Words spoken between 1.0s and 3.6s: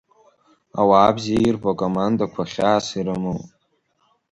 бзиа ирбо акомандақәа хьаас ирымоуп.